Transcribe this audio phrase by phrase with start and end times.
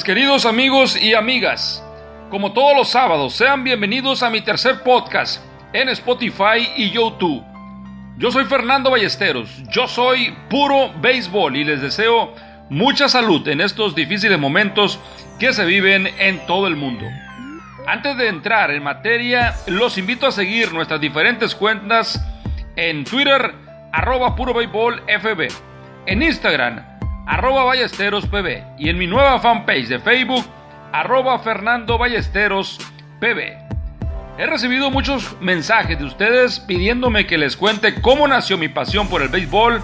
[0.00, 1.84] Mis queridos amigos y amigas,
[2.30, 5.44] como todos los sábados, sean bienvenidos a mi tercer podcast
[5.74, 7.44] en Spotify y YouTube.
[8.16, 12.32] Yo soy Fernando Ballesteros, yo soy puro béisbol y les deseo
[12.70, 14.98] mucha salud en estos difíciles momentos
[15.38, 17.04] que se viven en todo el mundo.
[17.86, 22.24] Antes de entrar en materia, los invito a seguir nuestras diferentes cuentas
[22.74, 23.52] en Twitter,
[23.92, 25.48] arroba puro béisbol FB,
[26.06, 26.89] en Instagram,
[27.30, 30.44] arroba Ballesteros PB y en mi nueva fanpage de Facebook,
[30.92, 32.78] arroba Fernando Ballesteros
[33.20, 33.56] PB.
[34.36, 39.22] He recibido muchos mensajes de ustedes pidiéndome que les cuente cómo nació mi pasión por
[39.22, 39.80] el béisbol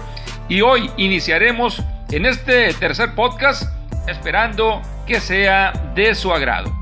[0.49, 3.63] y hoy iniciaremos en este tercer podcast
[4.09, 6.75] esperando que sea de su agrado.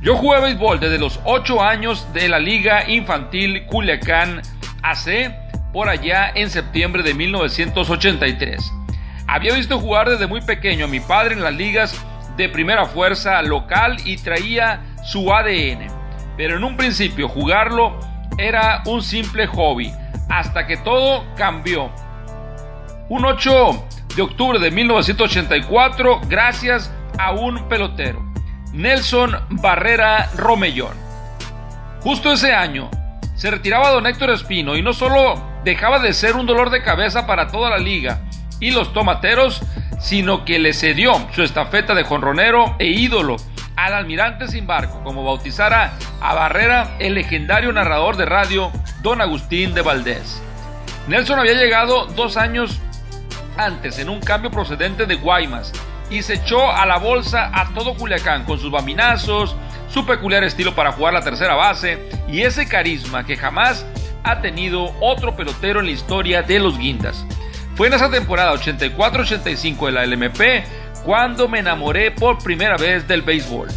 [0.00, 4.42] Yo jugué béisbol desde los 8 años de la Liga Infantil Culiacán
[4.82, 5.34] AC
[5.72, 8.75] por allá en septiembre de 1983.
[9.26, 12.00] Había visto jugar desde muy pequeño a mi padre en las ligas
[12.36, 15.88] de primera fuerza local y traía su ADN.
[16.36, 17.98] Pero en un principio jugarlo
[18.38, 19.92] era un simple hobby,
[20.28, 21.90] hasta que todo cambió.
[23.08, 28.22] Un 8 de octubre de 1984, gracias a un pelotero,
[28.72, 30.94] Nelson Barrera Romellón.
[32.00, 32.90] Justo ese año,
[33.34, 37.26] se retiraba don Héctor Espino y no solo dejaba de ser un dolor de cabeza
[37.26, 38.20] para toda la liga,
[38.60, 39.62] y los tomateros,
[39.98, 43.36] sino que le cedió su estafeta de jonronero e ídolo
[43.76, 49.74] al almirante sin barco, como bautizara a Barrera el legendario narrador de radio don Agustín
[49.74, 50.42] de Valdés.
[51.08, 52.80] Nelson había llegado dos años
[53.56, 55.72] antes en un cambio procedente de Guaymas
[56.10, 59.56] y se echó a la bolsa a todo Culiacán con sus baminazos,
[59.88, 63.86] su peculiar estilo para jugar la tercera base y ese carisma que jamás
[64.24, 67.24] ha tenido otro pelotero en la historia de los Guindas.
[67.76, 70.64] Fue en esa temporada 84-85 de la LMP
[71.04, 73.68] cuando me enamoré por primera vez del béisbol.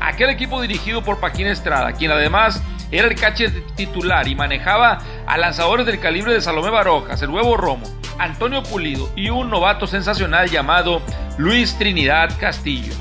[0.00, 5.36] Aquel equipo dirigido por Paquín Estrada, quien además era el catcher titular y manejaba a
[5.36, 7.86] lanzadores del calibre de Salomé Barojas, el Huevo Romo,
[8.18, 11.02] Antonio Pulido y un novato sensacional llamado
[11.36, 12.94] Luis Trinidad Castillo.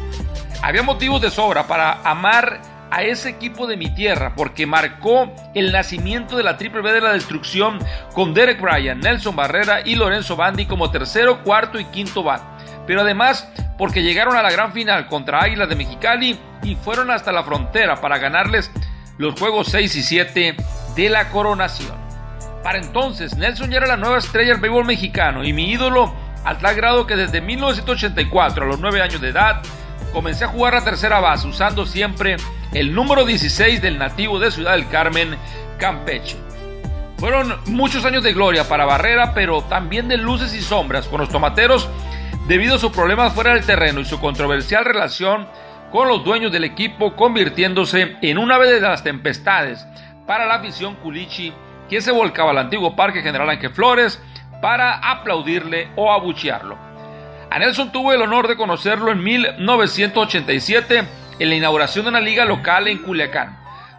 [0.62, 2.60] Había motivos de sobra para amar
[2.92, 7.02] a ese equipo de mi tierra porque marcó el nacimiento de la Triple B de
[7.02, 7.80] la destrucción
[8.14, 12.42] con Derek Bryan, Nelson Barrera y Lorenzo Bandi como tercero, cuarto y quinto bat.
[12.86, 17.32] Pero además porque llegaron a la gran final contra Águilas de Mexicali y fueron hasta
[17.32, 18.72] la frontera para ganarles
[19.18, 20.56] los juegos 6 y 7
[20.96, 21.96] de la coronación.
[22.64, 26.58] Para entonces, Nelson ya era la nueva estrella del béisbol mexicano y mi ídolo al
[26.58, 29.62] tal grado que desde 1984 a los 9 años de edad
[30.14, 32.38] comencé a jugar a tercera base usando siempre
[32.74, 35.38] el número 16 del nativo de Ciudad del Carmen,
[35.78, 36.38] Campeche.
[37.18, 41.30] Fueron muchos años de gloria para Barrera, pero también de luces y sombras con los
[41.30, 41.90] tomateros
[42.48, 45.48] debido a sus problemas fuera del terreno y su controversial relación
[45.92, 49.86] con los dueños del equipo, convirtiéndose en una vez de las tempestades
[50.28, 51.54] para la afición culichi
[51.90, 54.22] que se volcaba al antiguo Parque General Ángel Flores
[54.62, 56.87] para aplaudirle o abuchearlo.
[57.50, 61.08] A Nelson tuvo el honor de conocerlo en 1987
[61.40, 63.58] en la inauguración de una liga local en Culiacán,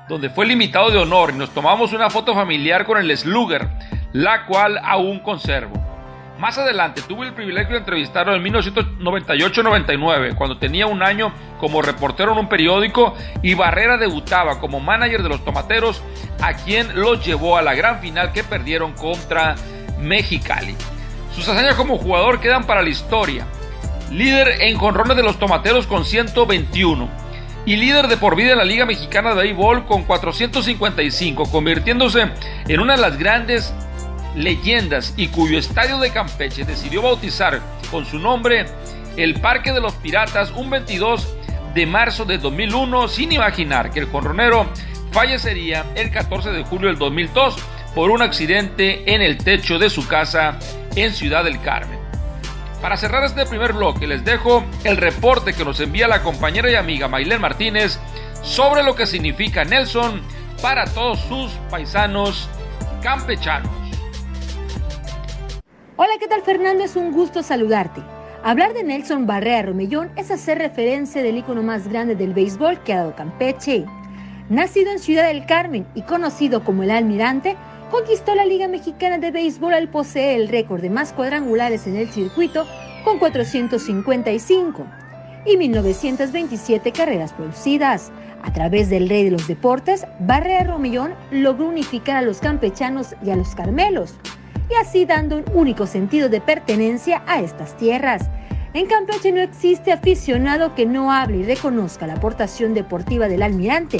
[0.08, 3.66] donde fue limitado de honor y nos tomamos una foto familiar con el Slugger,
[4.12, 5.72] la cual aún conservo.
[6.38, 12.32] Más adelante tuve el privilegio de entrevistarlo en 1998-99, cuando tenía un año como reportero
[12.32, 16.02] en un periódico y Barrera debutaba como manager de los Tomateros,
[16.42, 19.56] a quien los llevó a la gran final que perdieron contra
[19.98, 20.76] Mexicali.
[21.38, 23.46] Sus hazañas como jugador quedan para la historia.
[24.10, 27.08] Líder en jonrones de los Tomateros con 121
[27.64, 32.26] y líder de por vida en la Liga Mexicana de Béisbol con 455, convirtiéndose
[32.66, 33.72] en una de las grandes
[34.34, 38.66] leyendas y cuyo estadio de Campeche decidió bautizar con su nombre
[39.16, 41.36] el Parque de los Piratas un 22
[41.72, 44.66] de marzo de 2001 sin imaginar que el jonronero
[45.12, 47.56] fallecería el 14 de julio del 2002
[47.94, 50.58] por un accidente en el techo de su casa
[50.96, 51.98] en Ciudad del Carmen.
[52.80, 56.76] Para cerrar este primer bloque les dejo el reporte que nos envía la compañera y
[56.76, 57.98] amiga Maylene Martínez
[58.42, 60.22] sobre lo que significa Nelson
[60.62, 62.48] para todos sus paisanos
[63.02, 63.70] campechanos.
[65.96, 66.84] Hola, ¿qué tal Fernando?
[66.84, 68.00] Es un gusto saludarte.
[68.44, 72.92] Hablar de Nelson Barrea Romellón es hacer referencia del ícono más grande del béisbol que
[72.92, 73.84] ha dado Campeche.
[74.48, 77.56] Nacido en Ciudad del Carmen y conocido como el Almirante,
[77.90, 82.08] conquistó la Liga Mexicana de Béisbol al poseer el récord de más cuadrangulares en el
[82.08, 82.66] circuito
[83.04, 84.86] con 455
[85.46, 88.12] y 1927 carreras producidas.
[88.42, 93.30] A través del rey de los deportes, Barrea Romellón logró unificar a los campechanos y
[93.30, 94.14] a los carmelos,
[94.70, 98.28] y así dando un único sentido de pertenencia a estas tierras.
[98.74, 103.98] En Campeche no existe aficionado que no hable y reconozca la aportación deportiva del almirante.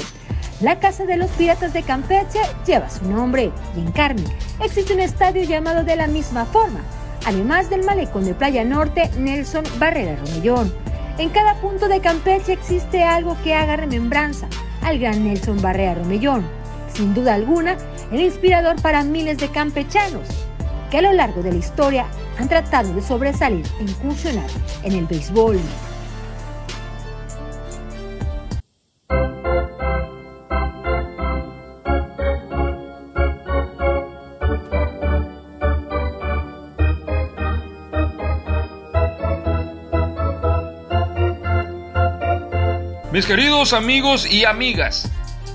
[0.61, 4.25] La Casa de los Piratas de Campeche lleva su nombre y en Carmen
[4.61, 6.81] existe un estadio llamado de la misma forma,
[7.25, 10.73] además del malecón de Playa Norte Nelson Barrera Romellón.
[11.17, 14.49] En cada punto de Campeche existe algo que haga remembranza
[14.81, 16.45] al gran Nelson Barrera Romellón.
[16.93, 17.77] Sin duda alguna,
[18.11, 20.27] el inspirador para miles de campechanos
[20.91, 22.05] que a lo largo de la historia
[22.37, 24.49] han tratado de sobresalir e incursionar
[24.83, 25.57] en el béisbol.
[43.19, 45.11] Mis queridos amigos y amigas,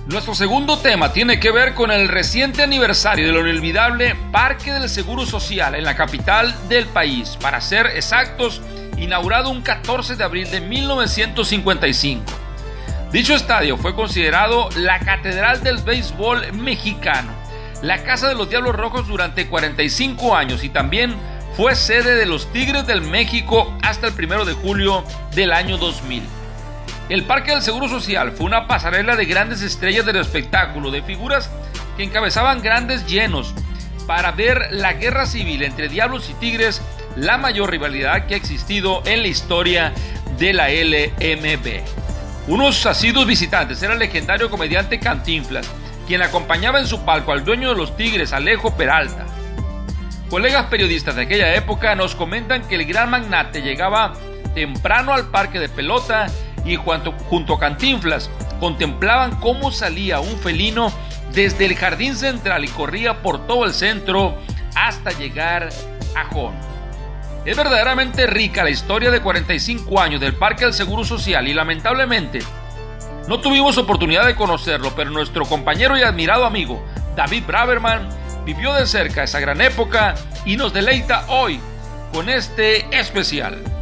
[0.06, 5.24] nuestro segundo tema tiene que ver con el reciente aniversario del inolvidable Parque del Seguro
[5.24, 8.60] Social en la capital del país, para ser exactos,
[8.98, 12.24] inaugurado un 14 de abril de 1955.
[13.10, 17.32] Dicho estadio fue considerado la catedral del béisbol mexicano,
[17.80, 21.14] la casa de los Diablos Rojos durante 45 años y también
[21.56, 25.02] fue sede de los Tigres del México hasta el 1 de julio
[25.34, 26.43] del año 2000.
[27.10, 31.50] El Parque del Seguro Social fue una pasarela de grandes estrellas del espectáculo, de figuras
[31.98, 33.54] que encabezaban grandes llenos
[34.06, 36.80] para ver la guerra civil entre Diablos y Tigres,
[37.16, 39.92] la mayor rivalidad que ha existido en la historia
[40.38, 41.84] de la LMB.
[42.48, 45.70] Unos asiduos visitantes era el legendario comediante Cantinflas,
[46.06, 49.26] quien acompañaba en su palco al dueño de los Tigres, Alejo Peralta.
[50.30, 54.14] Colegas periodistas de aquella época nos comentan que el gran magnate llegaba
[54.54, 56.26] temprano al parque de pelota
[56.64, 58.30] y junto a Cantinflas
[58.60, 60.92] contemplaban cómo salía un felino
[61.32, 64.36] desde el jardín central y corría por todo el centro
[64.74, 65.68] hasta llegar
[66.16, 66.54] a Jón.
[67.44, 72.38] Es verdaderamente rica la historia de 45 años del Parque del Seguro Social y lamentablemente
[73.28, 76.84] no tuvimos oportunidad de conocerlo, pero nuestro compañero y admirado amigo
[77.16, 78.08] David Braverman
[78.44, 80.14] vivió de cerca esa gran época
[80.44, 81.60] y nos deleita hoy
[82.12, 83.73] con este especial.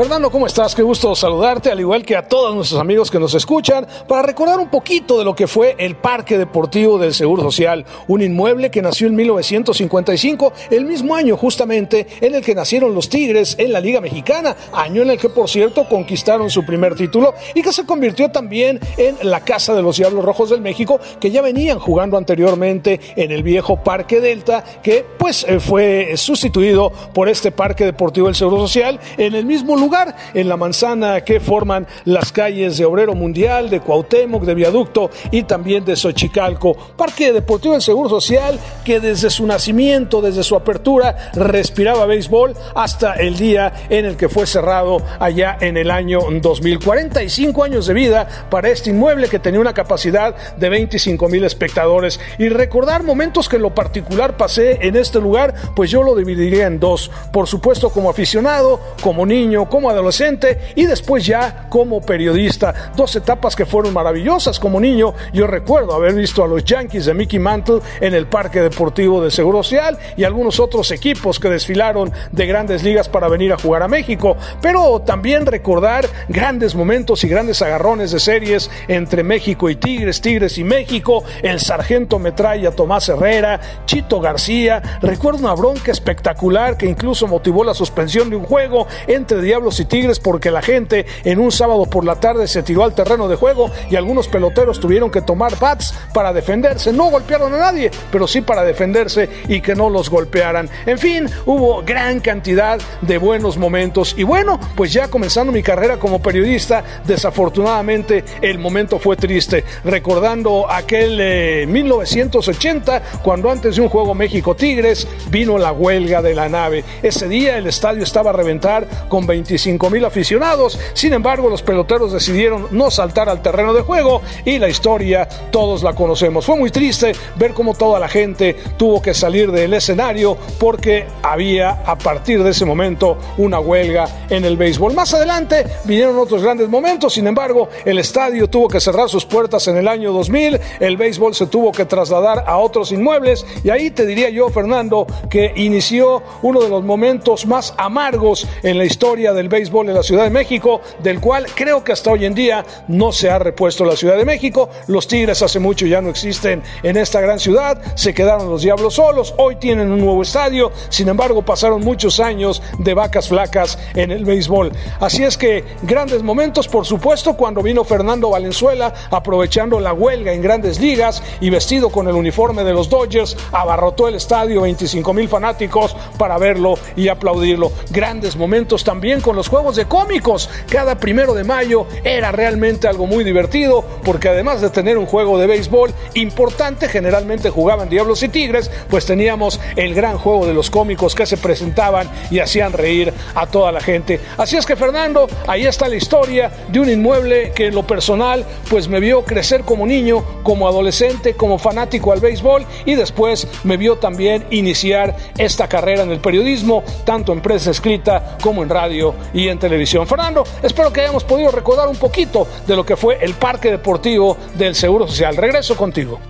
[0.00, 0.74] Fernando, ¿cómo estás?
[0.74, 4.58] Qué gusto saludarte, al igual que a todos nuestros amigos que nos escuchan, para recordar
[4.58, 8.80] un poquito de lo que fue el Parque Deportivo del Seguro Social, un inmueble que
[8.80, 13.80] nació en 1955, el mismo año justamente en el que nacieron los Tigres en la
[13.80, 17.84] Liga Mexicana, año en el que por cierto conquistaron su primer título y que se
[17.84, 22.16] convirtió también en la Casa de los Diablos Rojos del México, que ya venían jugando
[22.16, 28.28] anteriormente en el viejo Parque Delta, que pues eh, fue sustituido por este Parque Deportivo
[28.28, 29.89] del Seguro Social en el mismo lugar,
[30.34, 35.42] en la manzana que forman las calles de Obrero Mundial, de Cuauhtémoc, de Viaducto y
[35.42, 36.76] también de Xochicalco.
[36.96, 43.14] Parque Deportivo del Seguro Social que desde su nacimiento, desde su apertura, respiraba béisbol hasta
[43.14, 48.28] el día en el que fue cerrado allá en el año 2045 años de vida
[48.50, 52.20] para este inmueble que tenía una capacidad de 25 mil espectadores.
[52.38, 56.66] Y recordar momentos que en lo particular pasé en este lugar, pues yo lo dividiría
[56.66, 57.10] en dos.
[57.32, 62.92] Por supuesto como aficionado, como niño, como adolescente y después ya como periodista.
[62.94, 64.60] Dos etapas que fueron maravillosas.
[64.60, 68.60] Como niño yo recuerdo haber visto a los Yankees de Mickey Mantle en el Parque
[68.60, 73.52] Deportivo de Seguro Social y algunos otros equipos que desfilaron de grandes ligas para venir
[73.52, 74.36] a jugar a México.
[74.60, 80.58] Pero también recordar grandes momentos y grandes agarrones de series entre México y Tigres, Tigres
[80.58, 84.98] y México, el sargento Metralla Tomás Herrera, Chito García.
[85.00, 89.84] Recuerdo una bronca espectacular que incluso motivó la suspensión de un juego entre Diablos y
[89.84, 93.36] Tigres porque la gente en un sábado por la tarde se tiró al terreno de
[93.36, 96.94] juego y algunos peloteros tuvieron que tomar bats para defenderse.
[96.94, 100.70] No golpearon a nadie, pero sí para defenderse y que no los golpearan.
[100.86, 105.98] En fin, hubo gran cantidad de buenos momentos y bueno, pues ya comenzando mi carrera
[105.98, 109.62] como periodista, desafortunadamente el momento fue triste.
[109.84, 116.48] Recordando aquel 1980, eh, cuando antes de un juego México-Tigres vino la huelga de la
[116.48, 116.82] nave.
[117.02, 120.78] Ese día el estadio estaba a reventar con 20 25 mil aficionados.
[120.94, 125.82] Sin embargo, los peloteros decidieron no saltar al terreno de juego y la historia todos
[125.82, 126.46] la conocemos.
[126.46, 131.82] Fue muy triste ver cómo toda la gente tuvo que salir del escenario porque había
[131.84, 134.94] a partir de ese momento una huelga en el béisbol.
[134.94, 139.66] Más adelante vinieron otros grandes momentos, sin embargo, el estadio tuvo que cerrar sus puertas
[139.66, 143.90] en el año 2000, el béisbol se tuvo que trasladar a otros inmuebles y ahí
[143.90, 149.32] te diría yo, Fernando, que inició uno de los momentos más amargos en la historia
[149.32, 152.34] de del béisbol en la Ciudad de México, del cual creo que hasta hoy en
[152.34, 154.68] día no se ha repuesto la Ciudad de México.
[154.86, 158.94] Los Tigres hace mucho ya no existen en esta gran ciudad, se quedaron los Diablos
[158.94, 164.10] solos, hoy tienen un nuevo estadio, sin embargo pasaron muchos años de vacas flacas en
[164.10, 164.72] el béisbol.
[165.00, 170.42] Así es que grandes momentos, por supuesto, cuando vino Fernando Valenzuela, aprovechando la huelga en
[170.42, 175.28] grandes ligas y vestido con el uniforme de los Dodgers, abarrotó el estadio, 25 mil
[175.28, 177.72] fanáticos para verlo y aplaudirlo.
[177.90, 180.48] Grandes momentos también con los juegos de cómicos.
[180.68, 185.38] Cada primero de mayo era realmente algo muy divertido porque además de tener un juego
[185.38, 190.70] de béisbol importante, generalmente jugaban Diablos y Tigres, pues teníamos el gran juego de los
[190.70, 194.20] cómicos que se presentaban y hacían reír a toda la gente.
[194.36, 198.44] Así es que Fernando, ahí está la historia de un inmueble que en lo personal
[198.68, 203.76] pues me vio crecer como niño, como adolescente, como fanático al béisbol y después me
[203.76, 209.14] vio también iniciar esta carrera en el periodismo, tanto en prensa escrita como en radio
[209.32, 210.06] y en televisión.
[210.06, 214.36] Fernando, espero que hayamos podido recordar un poquito de lo que fue el Parque Deportivo
[214.54, 215.36] del Seguro Social.
[215.36, 216.20] Regreso contigo.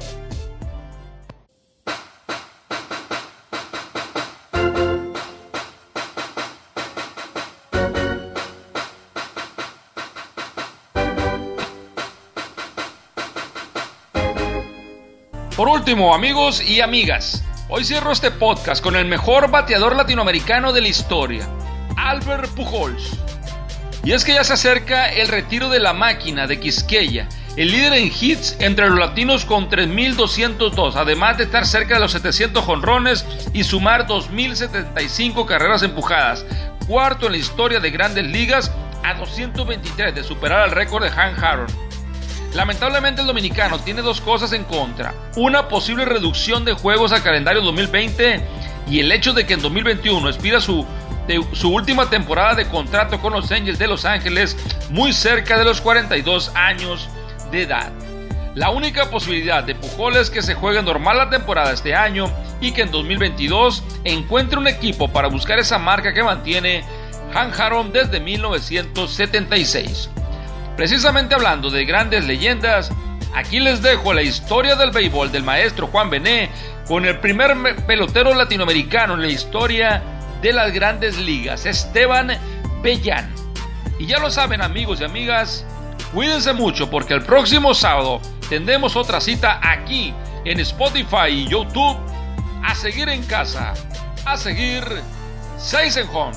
[15.61, 20.81] Por último, amigos y amigas, hoy cierro este podcast con el mejor bateador latinoamericano de
[20.81, 21.47] la historia,
[22.01, 23.19] Albert Pujols.
[24.03, 27.93] Y es que ya se acerca el retiro de la máquina de Quisqueya, el líder
[27.93, 33.27] en hits entre los latinos con 3.202, además de estar cerca de los 700 jonrones
[33.53, 36.47] y sumar 2.075 carreras empujadas,
[36.87, 38.73] cuarto en la historia de grandes ligas
[39.05, 41.67] a 223 de superar el récord de Han Aaron.
[42.55, 45.15] Lamentablemente el dominicano tiene dos cosas en contra.
[45.37, 48.43] Una posible reducción de juegos al calendario 2020
[48.89, 50.85] y el hecho de que en 2021 expira su,
[51.53, 54.57] su última temporada de contrato con los Angels de Los Ángeles
[54.91, 57.09] muy cerca de los 42 años
[57.51, 57.93] de edad.
[58.55, 62.27] La única posibilidad de Pujol es que se juegue normal la temporada este año
[62.61, 66.83] y que en 2022 encuentre un equipo para buscar esa marca que mantiene
[67.33, 70.11] Han Haron desde 1976.
[70.77, 72.91] Precisamente hablando de grandes leyendas,
[73.35, 76.51] aquí les dejo la historia del béisbol del maestro Juan Bené
[76.89, 77.55] con el primer
[77.87, 80.03] pelotero latinoamericano en la historia
[80.43, 82.31] de las grandes ligas, Esteban
[82.83, 83.33] Bellán.
[83.99, 85.65] Y ya lo saben amigos y amigas,
[86.15, 91.97] cuídense mucho porque el próximo sábado tendremos otra cita aquí en Spotify y YouTube
[92.63, 93.75] a seguir en casa,
[94.25, 94.85] a seguir
[95.59, 96.37] Seis en Home.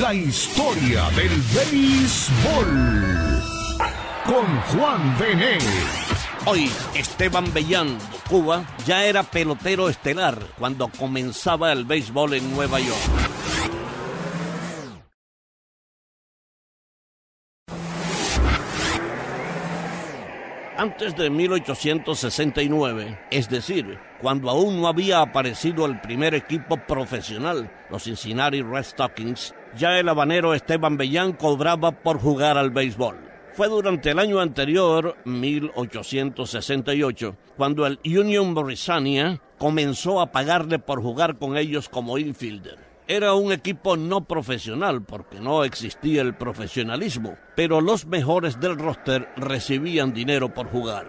[0.00, 3.42] La historia del béisbol
[4.26, 5.58] con Juan Bené.
[6.44, 7.96] Hoy Esteban Bellán,
[8.28, 12.98] Cuba, ya era pelotero estelar cuando comenzaba el béisbol en Nueva York.
[20.76, 28.04] Antes de 1869, es decir, cuando aún no había aparecido el primer equipo profesional, los
[28.04, 33.25] Cincinnati Red Stockings, ya el habanero Esteban Bellán cobraba por jugar al béisbol.
[33.56, 41.38] Fue durante el año anterior, 1868, cuando el Union Morrisania comenzó a pagarle por jugar
[41.38, 42.76] con ellos como infielder.
[43.08, 49.30] Era un equipo no profesional porque no existía el profesionalismo, pero los mejores del roster
[49.36, 51.06] recibían dinero por jugar.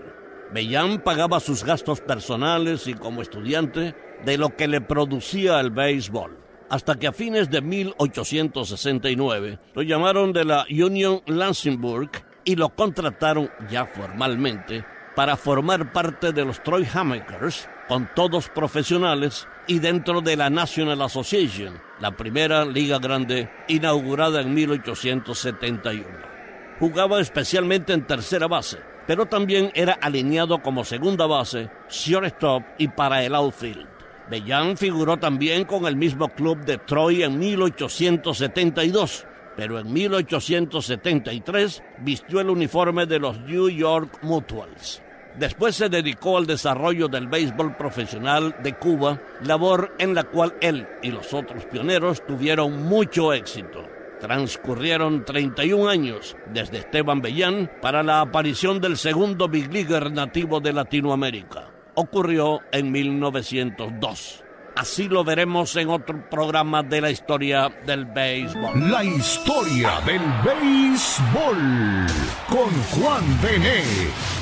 [0.54, 6.38] Bellán pagaba sus gastos personales y como estudiante de lo que le producía el béisbol.
[6.70, 13.52] Hasta que a fines de 1869 lo llamaron de la Union Lansingburg y lo contrataron
[13.70, 14.86] ya formalmente
[15.18, 21.02] para formar parte de los Troy Hammakers, con todos profesionales y dentro de la National
[21.02, 26.06] Association, la primera liga grande inaugurada en 1871.
[26.80, 33.26] Jugaba especialmente en tercera base, pero también era alineado como segunda base, shortstop y para
[33.26, 33.90] el outfield.
[34.30, 39.26] Bellán figuró también con el mismo club de Troy en 1872,
[39.58, 45.02] pero en 1873 vistió el uniforme de los New York Mutuals.
[45.38, 50.88] Después se dedicó al desarrollo del béisbol profesional de Cuba, labor en la cual él
[51.02, 53.84] y los otros pioneros tuvieron mucho éxito.
[54.20, 60.74] Transcurrieron 31 años desde Esteban Bellán para la aparición del segundo Big Leaguer nativo de
[60.74, 61.72] Latinoamérica.
[61.96, 64.47] Ocurrió en 1902.
[64.78, 68.92] Así lo veremos en otro programa de la historia del béisbol.
[68.92, 72.06] La historia del béisbol
[72.48, 74.37] con Juan Benet.